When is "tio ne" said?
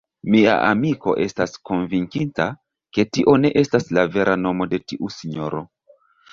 3.17-3.53